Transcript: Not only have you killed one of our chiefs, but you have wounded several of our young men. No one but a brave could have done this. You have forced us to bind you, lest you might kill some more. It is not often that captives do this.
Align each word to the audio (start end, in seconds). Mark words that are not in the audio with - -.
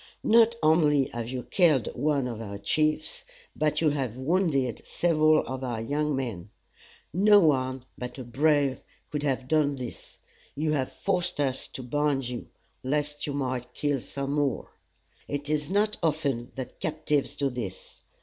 Not 0.23 0.55
only 0.63 1.09
have 1.13 1.29
you 1.29 1.43
killed 1.43 1.89
one 1.93 2.25
of 2.27 2.41
our 2.41 2.57
chiefs, 2.57 3.23
but 3.55 3.81
you 3.81 3.91
have 3.91 4.17
wounded 4.17 4.81
several 4.83 5.45
of 5.45 5.63
our 5.63 5.79
young 5.79 6.15
men. 6.15 6.49
No 7.13 7.39
one 7.39 7.85
but 7.99 8.17
a 8.17 8.23
brave 8.23 8.81
could 9.11 9.21
have 9.21 9.47
done 9.47 9.75
this. 9.75 10.17
You 10.55 10.71
have 10.71 10.91
forced 10.91 11.39
us 11.39 11.67
to 11.67 11.83
bind 11.83 12.27
you, 12.27 12.47
lest 12.83 13.27
you 13.27 13.33
might 13.33 13.75
kill 13.75 14.01
some 14.01 14.31
more. 14.31 14.71
It 15.27 15.49
is 15.49 15.69
not 15.69 15.97
often 16.01 16.51
that 16.55 16.79
captives 16.79 17.35
do 17.35 17.51
this. 17.51 18.01